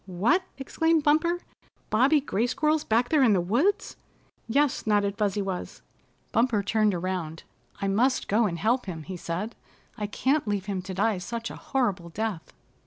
[0.07, 1.41] "What!" exclaimed Bumper.
[1.91, 3.97] "Bobby Gray Squirrel's back there in the woods!"
[4.47, 5.83] "Yes," nodded Fuzzy Wuzz.
[6.31, 7.43] Bumper turned around.
[7.79, 9.55] "I must go and help him," he said.
[9.99, 12.51] "I can't leave him to die such a horrible death."